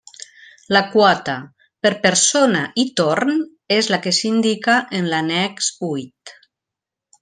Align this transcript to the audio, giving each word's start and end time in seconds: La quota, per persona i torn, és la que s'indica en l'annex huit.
La 0.75 0.79
quota, 0.95 1.35
per 1.87 1.91
persona 2.07 2.63
i 2.85 2.87
torn, 3.03 3.37
és 3.79 3.93
la 3.95 4.03
que 4.07 4.17
s'indica 4.23 4.83
en 5.03 5.15
l'annex 5.15 5.73
huit. 5.91 6.39